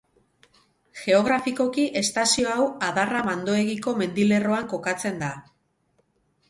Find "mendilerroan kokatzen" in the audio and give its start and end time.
4.03-5.27